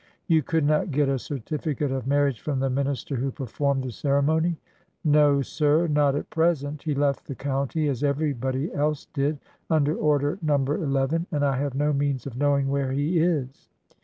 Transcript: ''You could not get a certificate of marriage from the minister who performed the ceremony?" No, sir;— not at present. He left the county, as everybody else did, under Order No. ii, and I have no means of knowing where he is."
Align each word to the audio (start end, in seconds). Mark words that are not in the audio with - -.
''You 0.35 0.41
could 0.41 0.65
not 0.65 0.89
get 0.89 1.09
a 1.09 1.19
certificate 1.19 1.91
of 1.91 2.07
marriage 2.07 2.41
from 2.41 2.59
the 2.59 2.71
minister 2.71 3.17
who 3.17 3.29
performed 3.29 3.83
the 3.83 3.91
ceremony?" 3.91 4.57
No, 5.03 5.43
sir;— 5.43 5.85
not 5.85 6.15
at 6.15 6.31
present. 6.31 6.81
He 6.81 6.95
left 6.95 7.27
the 7.27 7.35
county, 7.35 7.87
as 7.87 8.03
everybody 8.03 8.73
else 8.73 9.05
did, 9.05 9.37
under 9.69 9.93
Order 9.95 10.39
No. 10.41 10.57
ii, 10.57 11.25
and 11.31 11.45
I 11.45 11.55
have 11.57 11.75
no 11.75 11.93
means 11.93 12.25
of 12.25 12.35
knowing 12.35 12.69
where 12.69 12.91
he 12.91 13.19
is." 13.19 13.69